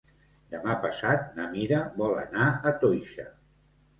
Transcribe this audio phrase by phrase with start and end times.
[0.53, 3.29] Demà passat na Mira vol anar a Toixa.